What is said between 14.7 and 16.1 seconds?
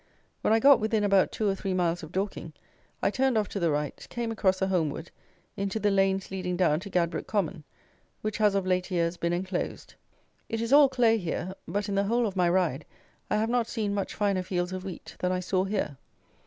of wheat than I saw here.